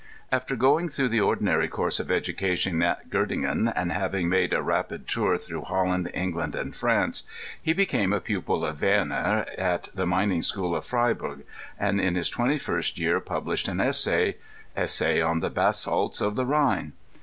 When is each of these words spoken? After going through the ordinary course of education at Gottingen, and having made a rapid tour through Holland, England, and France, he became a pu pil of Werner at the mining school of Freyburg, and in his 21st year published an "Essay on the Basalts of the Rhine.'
After 0.31 0.55
going 0.55 0.89
through 0.89 1.09
the 1.09 1.19
ordinary 1.21 1.67
course 1.67 1.99
of 1.99 2.09
education 2.09 2.81
at 2.81 3.11
Gottingen, 3.11 3.71
and 3.75 3.91
having 3.91 4.27
made 4.29 4.51
a 4.51 4.59
rapid 4.63 5.07
tour 5.07 5.37
through 5.37 5.61
Holland, 5.65 6.09
England, 6.15 6.55
and 6.55 6.75
France, 6.75 7.21
he 7.61 7.71
became 7.71 8.11
a 8.11 8.19
pu 8.19 8.41
pil 8.41 8.65
of 8.65 8.81
Werner 8.81 9.45
at 9.59 9.89
the 9.93 10.07
mining 10.07 10.41
school 10.41 10.75
of 10.75 10.85
Freyburg, 10.85 11.41
and 11.79 12.01
in 12.01 12.15
his 12.15 12.31
21st 12.31 12.97
year 12.97 13.19
published 13.19 13.67
an 13.67 13.79
"Essay 13.79 15.21
on 15.21 15.39
the 15.39 15.51
Basalts 15.51 16.19
of 16.19 16.35
the 16.35 16.47
Rhine.' 16.47 16.93